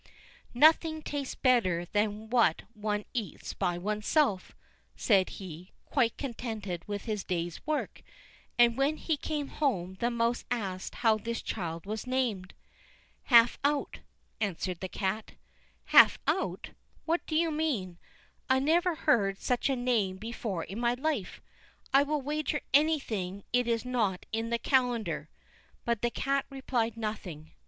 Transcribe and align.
"Nothing 0.55 1.03
tastes 1.03 1.35
better 1.35 1.85
than 1.85 2.31
what 2.31 2.63
one 2.73 3.05
eats 3.13 3.53
by 3.53 3.77
one's 3.77 4.07
self," 4.07 4.55
said 4.95 5.29
he, 5.37 5.73
quite 5.85 6.17
contented 6.17 6.83
with 6.87 7.05
his 7.05 7.23
day's 7.23 7.63
work; 7.67 8.01
and 8.57 8.77
when 8.79 8.97
he 8.97 9.15
came 9.15 9.49
home 9.49 9.97
the 9.99 10.09
mouse 10.09 10.43
asked 10.49 10.95
how 10.95 11.19
this 11.19 11.39
child 11.43 11.85
was 11.85 12.07
named. 12.07 12.55
"Half 13.25 13.59
out," 13.63 13.99
answered 14.39 14.79
the 14.79 14.89
cat. 14.89 15.33
"Half 15.93 16.17
out! 16.25 16.71
What 17.05 17.23
do 17.27 17.35
you 17.35 17.51
mean? 17.51 17.99
I 18.49 18.57
never 18.57 18.95
heard 18.95 19.37
such 19.39 19.69
a 19.69 19.75
name 19.75 20.17
before 20.17 20.63
in 20.63 20.79
my 20.79 20.95
life; 20.95 21.41
I 21.93 22.01
will 22.01 22.23
wager 22.23 22.61
anything 22.73 23.43
it 23.53 23.67
is 23.67 23.85
not 23.85 24.25
in 24.31 24.49
the 24.49 24.57
calendar," 24.57 25.29
but 25.85 26.01
the 26.01 26.09
cat 26.09 26.47
replied 26.49 26.97
nothing. 26.97 27.51